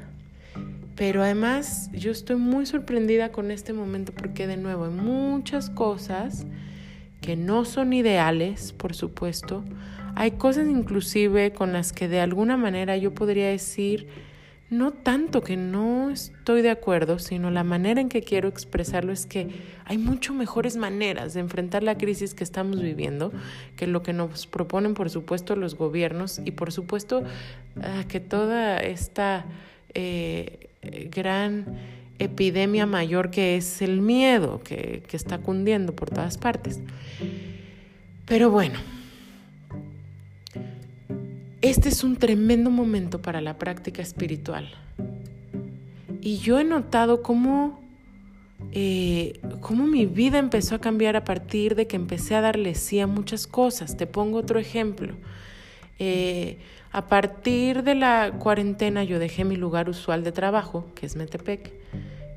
pero 0.96 1.22
además 1.22 1.90
yo 1.94 2.12
estoy 2.12 2.38
muy 2.38 2.66
sorprendida 2.66 3.32
con 3.32 3.52
este 3.52 3.74
momento 3.74 4.12
porque 4.14 4.48
de 4.48 4.58
nuevo 4.58 4.86
hay 4.86 4.92
muchas 4.92 5.70
cosas 5.70 6.46
que 7.22 7.36
no 7.36 7.66
son 7.66 7.94
ideales, 7.94 8.74
por 8.74 8.96
supuesto. 8.96 9.64
Hay 10.16 10.32
cosas 10.32 10.68
inclusive 10.68 11.52
con 11.52 11.74
las 11.74 11.94
que 11.94 12.08
de 12.08 12.20
alguna 12.20 12.58
manera 12.58 12.98
yo 12.98 13.14
podría 13.14 13.50
decir, 13.50 14.08
no 14.70 14.92
tanto 14.92 15.42
que 15.44 15.56
no 15.56 16.10
estoy 16.10 16.62
de 16.62 16.70
acuerdo, 16.70 17.20
sino 17.20 17.52
la 17.52 17.64
manera 17.64 18.02
en 18.02 18.10
que 18.10 18.22
quiero 18.22 18.50
expresarlo 18.50 19.14
es 19.14 19.26
que 19.26 19.48
hay 19.86 19.98
mucho 19.98 20.34
mejores 20.34 20.76
maneras 20.76 21.34
de 21.34 21.40
enfrentar 21.40 21.84
la 21.84 21.98
crisis 21.98 22.34
que 22.34 22.44
estamos 22.44 22.82
viviendo 22.82 23.32
que 23.78 23.88
lo 23.88 24.04
que 24.04 24.12
nos 24.12 24.46
proponen, 24.46 24.94
por 24.94 25.10
supuesto, 25.10 25.56
los 25.56 25.76
gobiernos 25.76 26.42
y, 26.44 26.52
por 26.52 26.74
supuesto, 26.74 27.24
ah, 27.82 28.04
que 28.10 28.20
toda 28.20 28.80
esta 28.80 29.46
eh, 29.94 30.70
gran 31.12 31.66
epidemia 32.20 32.86
mayor 32.86 33.32
que 33.32 33.56
es 33.56 33.82
el 33.82 34.02
miedo 34.02 34.62
que, 34.64 35.02
que 35.08 35.16
está 35.16 35.38
cundiendo 35.38 35.96
por 35.96 36.10
todas 36.10 36.38
partes. 36.38 36.82
Pero 38.26 38.52
bueno. 38.52 38.97
Este 41.64 41.90
es 41.90 42.04
un 42.04 42.18
tremendo 42.18 42.70
momento 42.70 43.20
para 43.20 43.42
la 43.42 43.58
práctica 43.58 44.04
espiritual. 44.04 44.70
Y 46.22 46.38
yo 46.38 46.60
he 46.60 46.64
notado 46.64 47.24
cómo, 47.24 47.82
eh, 48.74 49.40
cómo 49.62 49.88
mi 49.88 50.06
vida 50.06 50.38
empezó 50.38 50.76
a 50.76 50.80
cambiar 50.80 51.16
a 51.16 51.24
partir 51.24 51.74
de 51.74 51.88
que 51.88 51.96
empecé 51.96 52.36
a 52.36 52.42
darle 52.42 52.76
sí 52.76 53.00
a 53.00 53.08
muchas 53.08 53.48
cosas. 53.48 53.98
Te 53.98 54.06
pongo 54.06 54.38
otro 54.38 54.60
ejemplo. 54.60 55.16
Eh, 55.98 56.60
a 56.92 57.08
partir 57.08 57.82
de 57.82 57.96
la 57.96 58.34
cuarentena 58.38 59.04
yo 59.04 59.18
dejé 59.18 59.44
mi 59.44 59.56
lugar 59.56 59.90
usual 59.90 60.24
de 60.24 60.32
trabajo, 60.32 60.86
que 60.94 61.08
es 61.08 61.16
Metepec. 61.16 61.74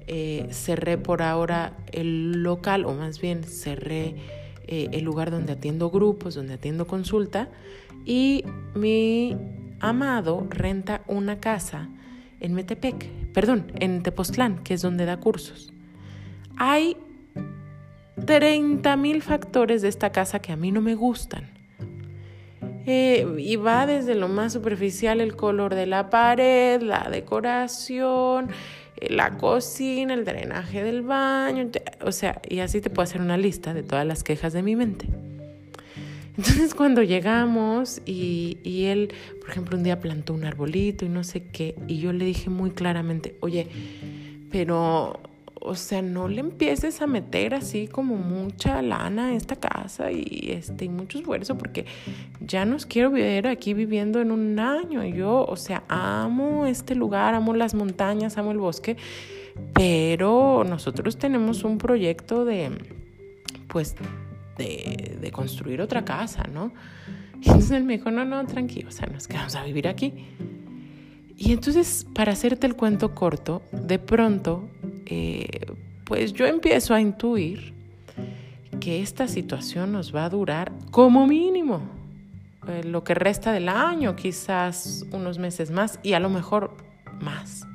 Eh, 0.06 0.48
cerré 0.50 0.96
por 0.96 1.20
ahora 1.20 1.76
el 1.92 2.42
local, 2.42 2.86
o 2.86 2.94
más 2.94 3.20
bien 3.20 3.44
cerré 3.44 4.14
el 4.66 5.02
lugar 5.02 5.32
donde 5.32 5.54
atiendo 5.54 5.90
grupos, 5.90 6.36
donde 6.36 6.54
atiendo 6.54 6.86
consulta 6.86 7.48
y 8.04 8.45
mi 8.75 9.37
amado 9.80 10.47
renta 10.50 11.02
una 11.07 11.40
casa 11.40 11.88
en 12.40 12.54
Metepec, 12.54 13.09
perdón, 13.33 13.73
en 13.80 14.02
Tepoztlán, 14.02 14.62
que 14.62 14.75
es 14.75 14.83
donde 14.83 15.04
da 15.04 15.19
cursos. 15.19 15.73
Hay 16.57 16.97
30 18.26 18.97
mil 18.97 19.23
factores 19.23 19.83
de 19.83 19.88
esta 19.88 20.11
casa 20.11 20.40
que 20.40 20.52
a 20.52 20.57
mí 20.57 20.73
no 20.73 20.80
me 20.80 20.95
gustan. 20.95 21.50
eh, 22.87 23.26
y 23.38 23.57
va 23.57 23.87
desde 23.87 24.14
lo 24.14 24.28
más 24.28 24.54
superficial, 24.54 25.21
el 25.21 25.37
color 25.37 25.75
de 25.75 25.87
la 25.87 26.11
pared, 26.11 26.80
la 26.83 27.09
decoración, 27.11 28.49
eh, 28.97 29.12
la 29.12 29.37
cocina, 29.37 30.14
el 30.14 30.25
drenaje 30.25 30.83
del 30.83 31.02
baño, 31.02 31.71
o 32.02 32.11
sea, 32.11 32.40
y 32.49 32.61
así 32.61 32.80
te 32.80 32.90
puedo 32.90 33.04
hacer 33.04 33.21
una 33.21 33.37
lista 33.37 33.75
de 33.75 33.83
todas 33.83 34.07
las 34.07 34.25
quejas 34.25 34.52
de 34.54 34.62
mi 34.62 34.76
mente. 34.76 35.09
Entonces 36.40 36.75
cuando 36.75 37.02
llegamos 37.02 38.00
y, 38.06 38.56
y, 38.64 38.85
él, 38.85 39.12
por 39.40 39.50
ejemplo, 39.50 39.76
un 39.76 39.85
día 39.85 40.00
plantó 40.00 40.32
un 40.32 40.44
arbolito 40.44 41.04
y 41.04 41.11
no 41.11 41.23
sé 41.23 41.42
qué, 41.42 41.75
y 41.87 41.99
yo 41.99 42.14
le 42.14 42.25
dije 42.25 42.49
muy 42.49 42.70
claramente, 42.70 43.37
oye, 43.40 43.66
pero 44.50 45.20
o 45.61 45.75
sea, 45.75 46.00
no 46.00 46.28
le 46.28 46.40
empieces 46.40 47.02
a 47.02 47.06
meter 47.06 47.52
así 47.52 47.87
como 47.88 48.16
mucha 48.16 48.80
lana 48.80 49.26
a 49.26 49.35
esta 49.35 49.56
casa 49.56 50.11
y 50.11 50.50
este 50.50 50.87
y 50.87 50.88
mucho 50.88 51.18
esfuerzo 51.18 51.59
porque 51.59 51.85
ya 52.40 52.64
nos 52.64 52.87
quiero 52.87 53.11
ver 53.11 53.47
aquí 53.47 53.75
viviendo 53.75 54.23
en 54.23 54.30
un 54.30 54.59
año. 54.59 55.04
Yo, 55.04 55.44
o 55.44 55.56
sea, 55.56 55.85
amo 55.88 56.64
este 56.64 56.94
lugar, 56.94 57.35
amo 57.35 57.54
las 57.54 57.75
montañas, 57.75 58.38
amo 58.38 58.52
el 58.52 58.59
bosque, 58.59 58.97
pero 59.75 60.64
nosotros 60.66 61.18
tenemos 61.18 61.64
un 61.64 61.76
proyecto 61.76 62.47
de, 62.47 62.70
pues, 63.68 63.94
de, 64.64 65.30
construir 65.32 65.80
otra 65.80 66.04
casa, 66.04 66.44
¿no? 66.52 66.72
Y 67.40 67.46
entonces 67.48 67.70
él 67.72 67.84
me 67.84 67.98
dijo, 67.98 68.10
no, 68.10 68.24
no, 68.24 68.44
tranquilo, 68.46 68.88
o 68.88 68.92
sea, 68.92 69.06
nos 69.06 69.28
quedamos 69.28 69.54
a 69.56 69.64
vivir 69.64 69.88
aquí. 69.88 70.12
Y 71.36 71.52
entonces, 71.52 72.06
para 72.14 72.32
hacerte 72.32 72.66
el 72.66 72.76
cuento 72.76 73.14
corto, 73.14 73.62
de 73.72 73.98
pronto 73.98 74.68
eh, 75.06 75.74
pues 76.04 76.32
yo 76.32 76.46
empiezo 76.46 76.94
a 76.94 77.00
intuir 77.00 77.72
que 78.80 79.00
esta 79.02 79.28
situación 79.28 79.92
nos 79.92 80.14
va 80.14 80.24
a 80.24 80.28
durar 80.28 80.72
como 80.90 81.26
mínimo 81.26 81.82
eh, 82.68 82.82
lo 82.84 83.04
que 83.04 83.14
resta 83.14 83.52
del 83.52 83.68
año, 83.68 84.16
quizás 84.16 85.04
unos 85.12 85.38
meses 85.38 85.70
más 85.70 85.98
y 86.02 86.12
a 86.14 86.20
lo 86.20 86.30
mejor 86.30 86.76
más. 87.20 87.66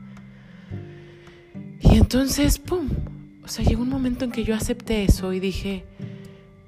Y 1.82 1.96
entonces, 1.96 2.60
¡pum! 2.60 2.90
O 3.44 3.48
sea, 3.48 3.64
llegó 3.64 3.84
un 3.84 3.90
momento 3.90 4.26
en 4.26 4.32
que 4.32 4.44
yo 4.44 4.56
acepté 4.56 5.04
eso 5.04 5.32
y 5.32 5.40
dije, 5.40 5.86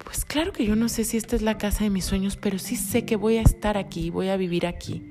pues 0.07 0.23
claro 0.23 0.53
que 0.53 0.65
yo 0.65 0.77
no 0.77 0.87
sé 0.87 1.03
si 1.03 1.17
esta 1.17 1.35
es 1.35 1.41
la 1.41 1.57
casa 1.57 1.83
de 1.83 1.89
mis 1.89 2.05
sueños, 2.05 2.37
pero 2.37 2.59
sí 2.59 2.77
sé 2.77 3.03
que 3.03 3.17
voy 3.17 3.35
a 3.35 3.41
estar 3.41 3.77
aquí, 3.77 4.09
voy 4.09 4.29
a 4.29 4.37
vivir 4.37 4.65
aquí 4.65 5.03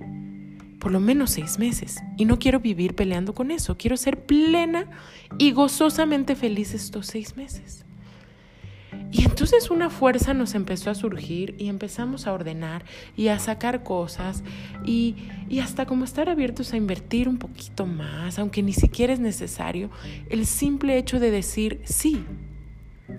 por 0.79 0.93
lo 0.93 1.00
menos 1.00 1.33
seis 1.33 1.59
meses. 1.59 2.00
Y 2.17 2.26
no 2.26 2.38
quiero 2.38 2.61
vivir 2.61 2.95
peleando 2.95 3.35
con 3.35 3.50
eso. 3.50 3.76
Quiero 3.76 3.97
ser 3.97 4.25
plena 4.25 4.88
y 5.37 5.50
gozosamente 5.50 6.37
feliz 6.37 6.75
estos 6.75 7.09
seis 7.09 7.37
meses. 7.37 7.85
Y 9.11 9.25
entonces 9.25 9.71
una 9.71 9.91
fuerza 9.91 10.33
nos 10.33 10.55
empezó 10.55 10.91
a 10.91 10.95
surgir 10.95 11.57
y 11.59 11.69
empezamos 11.69 12.29
a 12.29 12.33
ordenar 12.33 12.85
y 13.17 13.29
a 13.29 13.41
sacar 13.41 13.83
cosas 13.83 14.45
y, 14.85 15.17
y, 15.49 15.59
hasta 15.59 15.87
como 15.87 16.05
estar 16.05 16.29
abiertos 16.29 16.73
a 16.73 16.76
invertir 16.76 17.29
un 17.29 17.38
poquito 17.38 17.85
más, 17.85 18.38
aunque 18.38 18.62
ni 18.62 18.73
siquiera 18.73 19.12
es 19.12 19.19
necesario, 19.19 19.91
el 20.31 20.47
simple 20.47 20.99
hecho 20.99 21.19
de 21.19 21.33
decir, 21.33 21.81
sí, 21.85 22.25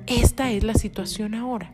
esta 0.05 0.51
es 0.51 0.63
la 0.63 0.73
situación 0.73 1.35
ahora. 1.35 1.71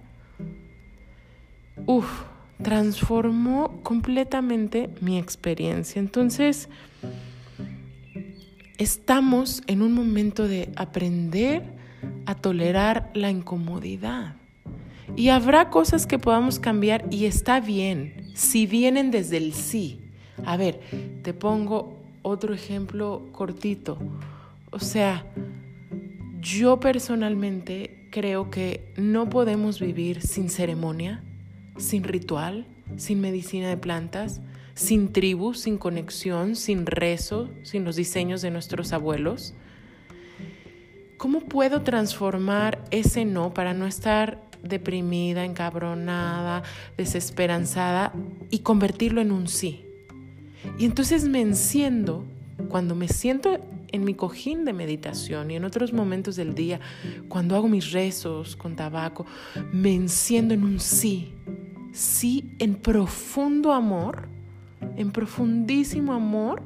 Uf, 1.86 2.24
transformó 2.62 3.82
completamente 3.84 4.90
mi 5.02 5.18
experiencia. 5.18 6.00
Entonces, 6.00 6.70
estamos 8.78 9.62
en 9.68 9.82
un 9.82 9.94
momento 9.94 10.48
de 10.48 10.72
aprender 10.76 11.64
a 12.26 12.36
tolerar 12.36 13.12
la 13.14 13.30
incomodidad. 13.30 14.36
Y 15.16 15.30
habrá 15.30 15.70
cosas 15.70 16.08
que 16.08 16.18
podamos 16.18 16.60
cambiar 16.60 17.06
y 17.12 17.26
está 17.26 17.60
bien, 17.60 18.32
si 18.34 18.66
vienen 18.66 19.12
desde 19.12 19.38
el 19.38 19.54
sí. 19.54 20.00
A 20.46 20.58
ver, 20.58 20.80
te 21.22 21.34
pongo 21.34 22.00
otro 22.24 22.54
ejemplo 22.54 23.28
cortito. 23.32 24.00
O 24.72 24.80
sea, 24.80 25.26
yo 26.40 26.80
personalmente 26.80 28.03
creo 28.14 28.52
que 28.52 28.94
no 28.96 29.28
podemos 29.28 29.80
vivir 29.80 30.22
sin 30.22 30.48
ceremonia, 30.50 31.24
sin 31.78 32.04
ritual, 32.04 32.68
sin 32.96 33.20
medicina 33.20 33.68
de 33.70 33.76
plantas, 33.76 34.40
sin 34.76 35.12
tribu, 35.12 35.56
sin 35.56 35.80
conexión, 35.80 36.56
sin 36.56 36.86
rezo, 36.86 37.50
sin 37.64 37.84
los 37.84 37.96
diseños 37.96 38.44
de 38.44 38.52
nuestros 38.52 38.94
abuelos? 38.94 39.56
¿Cómo 41.18 41.40
puedo 41.40 41.82
transformar 41.82 42.84
ese 42.92 43.26
no 43.26 43.52
para 43.52 43.74
no 43.74 43.88
estar 43.88 44.40
deprimida, 44.62 45.44
encabronada, 45.44 46.62
desesperanzada 46.96 48.14
y 48.52 48.60
convertirlo 48.60 49.22
en 49.22 49.32
un 49.32 49.48
sí? 49.48 49.86
Y 50.78 50.86
entonces 50.86 51.28
me 51.28 51.42
enciendo, 51.42 52.26
cuando 52.70 52.94
me 52.94 53.08
siento 53.08 53.60
en 53.94 54.04
mi 54.04 54.16
cojín 54.16 54.66
de 54.66 54.74
meditación 54.74 55.52
y 55.52 55.56
en 55.56 55.64
otros 55.64 55.94
momentos 55.94 56.36
del 56.36 56.54
día, 56.56 56.82
cuando 57.30 57.56
hago 57.56 57.70
mis 57.70 57.92
rezos 57.92 58.58
con 58.58 58.76
tabaco, 58.76 59.26
me 59.72 59.94
enciendo 59.94 60.54
en 60.54 60.64
un 60.64 60.80
sí. 60.80 61.32
Sí 61.94 62.56
en 62.58 62.74
profundo 62.74 63.72
amor, 63.72 64.28
en 64.98 65.12
profundísimo 65.12 66.14
amor 66.14 66.64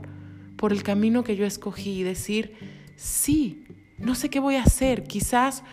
por 0.56 0.72
el 0.72 0.84
camino 0.84 1.24
que 1.24 1.36
yo 1.36 1.46
escogí 1.46 2.00
y 2.00 2.04
decir, 2.04 2.54
sí, 2.96 3.66
no 3.98 4.16
sé 4.16 4.30
qué 4.30 4.40
voy 4.40 4.56
a 4.56 4.64
hacer, 4.64 5.04
quizás 5.04 5.64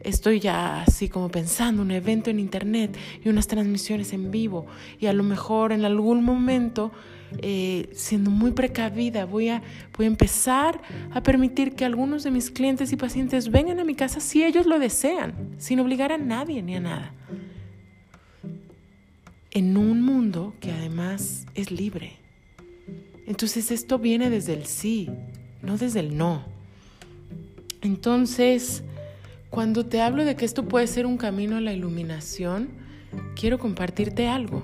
estoy 0.00 0.38
ya 0.38 0.82
así 0.82 1.08
como 1.08 1.28
pensando 1.30 1.82
un 1.82 1.90
evento 1.90 2.30
en 2.30 2.38
internet 2.38 2.96
y 3.24 3.28
unas 3.28 3.48
transmisiones 3.48 4.12
en 4.12 4.30
vivo 4.30 4.66
y 5.00 5.06
a 5.06 5.12
lo 5.12 5.24
mejor 5.24 5.72
en 5.72 5.84
algún 5.84 6.24
momento 6.24 6.92
eh, 7.38 7.88
siendo 7.92 8.30
muy 8.30 8.52
precavida 8.52 9.24
voy 9.24 9.48
a, 9.48 9.62
voy 9.96 10.06
a 10.06 10.08
empezar 10.08 10.80
a 11.12 11.22
permitir 11.22 11.74
que 11.74 11.84
algunos 11.84 12.22
de 12.22 12.30
mis 12.30 12.50
clientes 12.50 12.92
y 12.92 12.96
pacientes 12.96 13.50
vengan 13.50 13.80
a 13.80 13.84
mi 13.84 13.94
casa 13.94 14.20
si 14.20 14.44
ellos 14.44 14.66
lo 14.66 14.78
desean, 14.78 15.34
sin 15.58 15.80
obligar 15.80 16.12
a 16.12 16.18
nadie 16.18 16.62
ni 16.62 16.76
a 16.76 16.80
nada 16.80 17.12
en 19.56 19.74
un 19.78 20.02
mundo 20.02 20.52
que 20.60 20.70
además 20.70 21.46
es 21.54 21.70
libre. 21.70 22.18
Entonces 23.26 23.70
esto 23.70 23.98
viene 23.98 24.28
desde 24.28 24.52
el 24.52 24.66
sí, 24.66 25.08
no 25.62 25.78
desde 25.78 26.00
el 26.00 26.18
no. 26.18 26.44
Entonces, 27.80 28.82
cuando 29.48 29.86
te 29.86 30.02
hablo 30.02 30.26
de 30.26 30.36
que 30.36 30.44
esto 30.44 30.68
puede 30.68 30.86
ser 30.86 31.06
un 31.06 31.16
camino 31.16 31.56
a 31.56 31.62
la 31.62 31.72
iluminación, 31.72 32.68
quiero 33.34 33.58
compartirte 33.58 34.28
algo. 34.28 34.62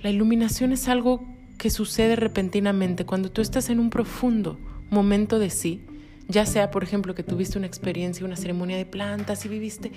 La 0.00 0.10
iluminación 0.10 0.70
es 0.70 0.86
algo 0.86 1.24
que 1.58 1.70
sucede 1.70 2.16
repentinamente 2.16 3.04
cuando 3.04 3.30
tú 3.30 3.42
estás 3.42 3.68
en 3.68 3.80
un 3.80 3.90
profundo 3.90 4.58
momento 4.90 5.38
de 5.38 5.50
sí 5.50 5.82
ya 6.28 6.44
sea, 6.44 6.70
por 6.70 6.84
ejemplo, 6.84 7.14
que 7.14 7.22
tuviste 7.22 7.56
una 7.56 7.66
experiencia, 7.66 8.24
una 8.26 8.36
ceremonia 8.36 8.76
de 8.76 8.84
plantas 8.84 9.46
y 9.46 9.48
viviste 9.48 9.92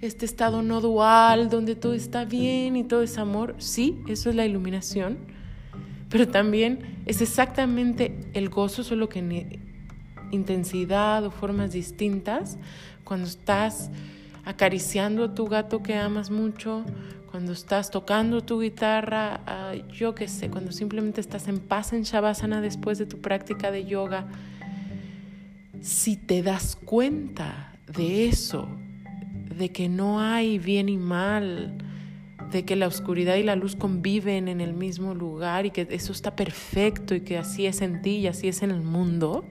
este 0.00 0.24
estado 0.24 0.62
no 0.62 0.80
dual 0.80 1.50
donde 1.50 1.76
todo 1.76 1.92
está 1.92 2.24
bien 2.24 2.76
y 2.76 2.84
todo 2.84 3.02
es 3.02 3.18
amor. 3.18 3.54
Sí, 3.58 3.98
eso 4.08 4.30
es 4.30 4.36
la 4.36 4.46
iluminación. 4.46 5.18
Pero 6.08 6.26
también 6.26 7.02
es 7.04 7.20
exactamente 7.20 8.16
el 8.32 8.48
gozo, 8.48 8.82
solo 8.82 9.10
que 9.10 9.18
en 9.18 9.60
intensidad 10.30 11.22
o 11.26 11.30
formas 11.30 11.72
distintas. 11.72 12.56
Cuando 13.04 13.28
estás 13.28 13.90
acariciando 14.46 15.24
a 15.24 15.34
tu 15.34 15.46
gato 15.46 15.82
que 15.82 15.94
amas 15.96 16.30
mucho, 16.30 16.82
cuando 17.34 17.52
estás 17.52 17.90
tocando 17.90 18.42
tu 18.42 18.60
guitarra, 18.60 19.40
ah, 19.44 19.74
yo 19.92 20.14
qué 20.14 20.28
sé, 20.28 20.50
cuando 20.50 20.70
simplemente 20.70 21.20
estás 21.20 21.48
en 21.48 21.58
paz 21.58 21.92
en 21.92 22.04
Shavasana 22.04 22.60
después 22.60 22.96
de 22.96 23.06
tu 23.06 23.20
práctica 23.20 23.72
de 23.72 23.86
yoga 23.86 24.28
si 25.80 26.16
te 26.16 26.44
das 26.44 26.76
cuenta 26.76 27.74
de 27.92 28.28
eso, 28.28 28.68
de 29.52 29.72
que 29.72 29.88
no 29.88 30.20
hay 30.20 30.60
bien 30.60 30.88
y 30.88 30.96
mal, 30.96 31.76
de 32.52 32.64
que 32.64 32.76
la 32.76 32.86
oscuridad 32.86 33.34
y 33.34 33.42
la 33.42 33.56
luz 33.56 33.74
conviven 33.74 34.46
en 34.46 34.60
el 34.60 34.72
mismo 34.72 35.12
lugar 35.12 35.66
y 35.66 35.72
que 35.72 35.88
eso 35.90 36.12
está 36.12 36.36
perfecto 36.36 37.16
y 37.16 37.22
que 37.22 37.36
así 37.36 37.66
es 37.66 37.80
en 37.80 38.00
ti 38.00 38.18
y 38.18 38.28
así 38.28 38.46
es 38.46 38.62
en 38.62 38.70
el 38.70 38.82
mundo 38.82 39.44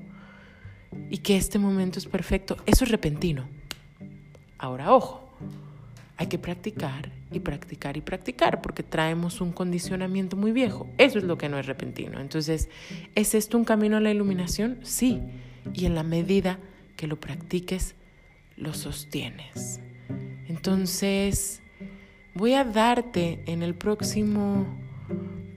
y 1.10 1.18
que 1.18 1.36
este 1.36 1.60
momento 1.60 2.00
es 2.00 2.06
perfecto, 2.06 2.56
eso 2.66 2.86
es 2.86 2.92
repentino. 2.92 3.44
Ahora, 4.58 4.94
ojo, 4.94 5.28
hay 6.16 6.28
que 6.28 6.40
practicar 6.40 7.12
y 7.36 7.40
practicar 7.40 7.98
y 7.98 8.02
practicar 8.02 8.62
porque 8.62 8.84
traemos 8.84 9.42
un 9.42 9.52
condicionamiento 9.52 10.38
muy 10.38 10.52
viejo. 10.52 10.88
Eso 10.98 11.18
es 11.18 11.24
lo 11.24 11.38
que 11.38 11.50
no 11.50 11.60
es 11.60 11.66
repentino. 11.66 12.20
Entonces, 12.20 12.70
¿es 13.16 13.36
esto 13.36 13.58
un 13.58 13.66
camino 13.66 13.98
a 13.98 14.00
la 14.00 14.12
iluminación? 14.12 14.80
Sí 14.84 15.22
y 15.74 15.86
en 15.86 15.96
la 15.96 16.04
medida 16.04 16.60
que 16.98 17.08
lo 17.08 17.20
practiques, 17.20 17.96
lo 18.58 18.74
sostienes. 18.74 19.80
Entonces, 20.48 21.62
voy 22.34 22.54
a 22.54 22.64
darte 22.64 23.44
en 23.46 23.64
el 23.64 23.76
próximo 23.76 24.68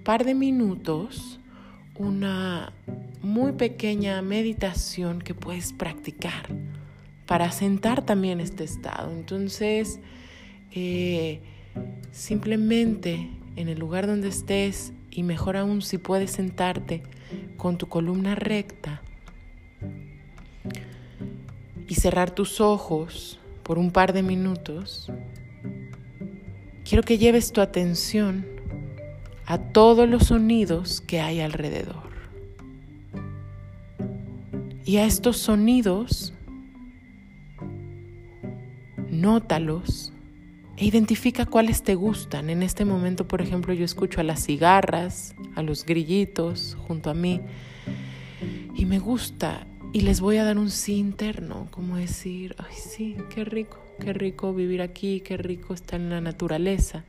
par 0.05 0.25
de 0.25 0.35
minutos 0.35 1.41
una 1.99 2.73
muy 3.23 3.53
pequeña 3.53 4.23
meditación 4.23 5.21
que 5.21 5.35
puedes 5.35 5.73
practicar 5.73 6.49
para 7.27 7.51
sentar 7.51 8.05
también 8.05 8.41
este 8.41 8.65
estado. 8.65 9.11
Entonces, 9.11 9.99
eh, 10.71 11.41
simplemente 12.13 13.31
en 13.57 13.69
el 13.69 13.79
lugar 13.79 14.07
donde 14.07 14.29
estés 14.29 14.93
y 15.11 15.23
mejor 15.23 15.57
aún 15.57 15.83
si 15.83 15.99
puedes 15.99 16.31
sentarte 16.33 17.03
con 17.57 17.79
tu 17.79 17.89
columna 17.89 18.35
recta 18.35 19.03
y 21.89 21.95
cerrar 21.95 22.31
tus 22.31 22.61
ojos 22.61 23.41
por 23.63 23.79
un 23.79 23.91
par 23.91 24.13
de 24.13 24.23
minutos, 24.23 25.11
quiero 26.85 27.03
que 27.03 27.19
lleves 27.19 27.53
tu 27.53 27.61
atención 27.61 28.47
a 29.47 29.59
todos 29.59 30.09
los 30.09 30.25
sonidos 30.27 31.01
que 31.01 31.21
hay 31.21 31.41
alrededor. 31.41 32.07
Y 34.85 34.99
a 34.99 35.05
estos 35.05 35.39
sonidos, 35.39 36.33
nótalos 39.11 40.13
e 40.77 40.85
identifica 40.85 41.47
cuáles 41.47 41.83
te 41.83 41.95
gustan. 41.95 42.51
En 42.51 42.63
este 42.63 42.85
momento, 42.85 43.27
por 43.27 43.41
ejemplo, 43.41 43.73
yo 43.73 43.85
escucho 43.85 44.21
a 44.21 44.25
las 44.25 44.45
cigarras, 44.45 45.35
a 45.55 45.63
los 45.63 45.85
grillitos 45.85 46.77
junto 46.87 47.11
a 47.11 47.15
mí 47.15 47.41
y 48.75 48.85
me 48.85 48.99
gusta 48.99 49.67
y 49.93 50.03
les 50.03 50.21
voy 50.21 50.37
a 50.37 50.45
dar 50.45 50.59
un 50.59 50.71
sí 50.71 50.97
interno, 50.97 51.69
como 51.71 51.97
decir, 51.97 52.55
ay 52.59 52.75
sí, 52.75 53.17
qué 53.35 53.45
rico, 53.45 53.79
qué 53.99 54.13
rico 54.13 54.53
vivir 54.53 54.83
aquí, 54.83 55.21
qué 55.21 55.39
rico 55.39 55.73
estar 55.73 55.99
en 55.99 56.11
la 56.11 56.21
naturaleza. 56.21 57.05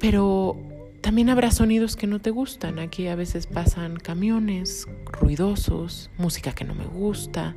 Pero 0.00 0.56
también 1.00 1.30
habrá 1.30 1.50
sonidos 1.50 1.94
que 1.94 2.06
no 2.06 2.20
te 2.20 2.30
gustan. 2.30 2.78
Aquí 2.78 3.06
a 3.06 3.14
veces 3.14 3.46
pasan 3.46 3.96
camiones 3.96 4.86
ruidosos, 5.06 6.10
música 6.18 6.52
que 6.52 6.64
no 6.64 6.74
me 6.74 6.86
gusta. 6.86 7.54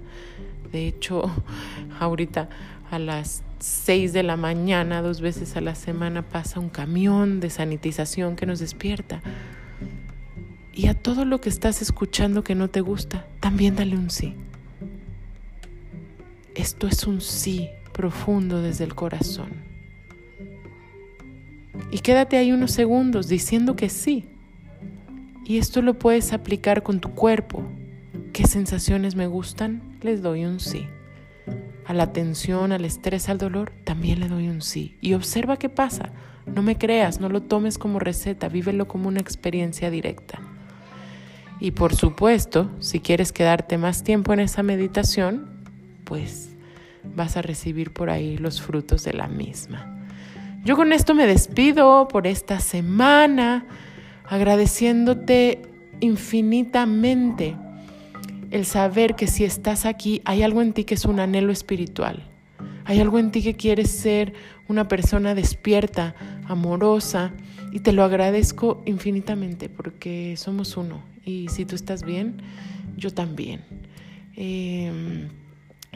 De 0.71 0.87
hecho, 0.87 1.31
ahorita 1.99 2.49
a 2.91 2.99
las 2.99 3.41
6 3.59 4.11
de 4.11 4.21
la 4.21 4.35
mañana, 4.35 5.01
dos 5.01 5.21
veces 5.21 5.55
a 5.55 5.61
la 5.61 5.75
semana, 5.75 6.23
pasa 6.23 6.59
un 6.59 6.69
camión 6.69 7.39
de 7.39 7.49
sanitización 7.49 8.35
que 8.35 8.45
nos 8.45 8.59
despierta. 8.59 9.21
Y 10.73 10.87
a 10.87 10.93
todo 10.93 11.23
lo 11.23 11.39
que 11.39 11.47
estás 11.47 11.81
escuchando 11.81 12.43
que 12.43 12.53
no 12.53 12.69
te 12.69 12.81
gusta, 12.81 13.25
también 13.39 13.77
dale 13.77 13.95
un 13.95 14.09
sí. 14.09 14.35
Esto 16.53 16.87
es 16.87 17.07
un 17.07 17.21
sí 17.21 17.69
profundo 17.93 18.61
desde 18.61 18.83
el 18.83 18.93
corazón. 18.93 19.51
Y 21.91 21.99
quédate 21.99 22.35
ahí 22.35 22.51
unos 22.51 22.71
segundos 22.71 23.29
diciendo 23.29 23.77
que 23.77 23.87
sí. 23.87 24.25
Y 25.45 25.59
esto 25.59 25.81
lo 25.81 25.97
puedes 25.97 26.33
aplicar 26.33 26.83
con 26.83 26.99
tu 26.99 27.11
cuerpo. 27.11 27.63
¿Qué 28.33 28.45
sensaciones 28.47 29.15
me 29.15 29.27
gustan? 29.27 29.81
Les 30.01 30.21
doy 30.21 30.43
un 30.43 30.59
sí 30.59 30.87
a 31.85 31.93
la 31.93 32.13
tensión, 32.13 32.71
al 32.71 32.85
estrés, 32.85 33.29
al 33.29 33.37
dolor, 33.37 33.71
también 33.83 34.19
le 34.19 34.27
doy 34.27 34.47
un 34.47 34.61
sí. 34.61 34.97
Y 35.01 35.13
observa 35.13 35.57
qué 35.57 35.69
pasa. 35.69 36.11
No 36.45 36.61
me 36.61 36.77
creas, 36.77 37.19
no 37.19 37.29
lo 37.29 37.41
tomes 37.41 37.77
como 37.77 37.99
receta, 37.99 38.49
vívelo 38.49 38.87
como 38.87 39.07
una 39.07 39.19
experiencia 39.19 39.89
directa. 39.89 40.39
Y 41.59 41.71
por 41.71 41.95
supuesto, 41.95 42.71
si 42.79 42.99
quieres 42.99 43.31
quedarte 43.31 43.77
más 43.77 44.03
tiempo 44.03 44.33
en 44.33 44.39
esa 44.39 44.63
meditación, 44.63 45.47
pues 46.03 46.49
vas 47.15 47.37
a 47.37 47.41
recibir 47.41 47.93
por 47.93 48.09
ahí 48.09 48.37
los 48.37 48.61
frutos 48.61 49.03
de 49.03 49.13
la 49.13 49.27
misma. 49.27 50.07
Yo 50.63 50.75
con 50.75 50.93
esto 50.93 51.13
me 51.13 51.27
despido 51.27 52.07
por 52.07 52.27
esta 52.27 52.59
semana, 52.59 53.65
agradeciéndote 54.27 55.61
infinitamente 55.99 57.55
el 58.51 58.65
saber 58.65 59.15
que 59.15 59.27
si 59.27 59.43
estás 59.43 59.85
aquí 59.85 60.21
hay 60.25 60.43
algo 60.43 60.61
en 60.61 60.73
ti 60.73 60.83
que 60.83 60.93
es 60.93 61.05
un 61.05 61.19
anhelo 61.19 61.51
espiritual. 61.51 62.27
Hay 62.85 62.99
algo 62.99 63.17
en 63.17 63.31
ti 63.31 63.41
que 63.41 63.55
quieres 63.55 63.89
ser 63.89 64.33
una 64.67 64.87
persona 64.87 65.33
despierta, 65.33 66.15
amorosa, 66.47 67.31
y 67.71 67.79
te 67.79 67.93
lo 67.93 68.03
agradezco 68.03 68.83
infinitamente 68.85 69.69
porque 69.69 70.35
somos 70.37 70.75
uno. 70.75 71.01
Y 71.23 71.47
si 71.49 71.65
tú 71.65 71.75
estás 71.75 72.03
bien, 72.03 72.41
yo 72.97 73.13
también. 73.13 73.61
Em, 74.35 75.29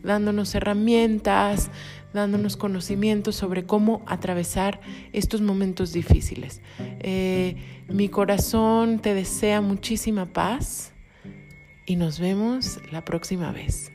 dándonos 0.03 0.53
herramientas, 0.55 1.69
dándonos 2.13 2.57
conocimientos 2.57 3.35
sobre 3.35 3.65
cómo 3.65 4.03
atravesar 4.07 4.79
estos 5.13 5.41
momentos 5.41 5.93
difíciles. 5.93 6.61
Eh, 6.99 7.55
mi 7.89 8.09
corazón 8.09 8.99
te 8.99 9.13
desea 9.13 9.61
muchísima 9.61 10.25
paz 10.25 10.93
y 11.85 11.95
nos 11.95 12.19
vemos 12.19 12.79
la 12.91 13.03
próxima 13.05 13.51
vez. 13.51 13.91